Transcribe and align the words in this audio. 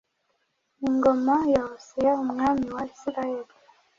ingoma 0.87 1.35
ya 1.53 1.61
Hoseya 1.69 2.13
umwami 2.23 2.65
wa 2.75 2.83
isirayeli 2.91 3.53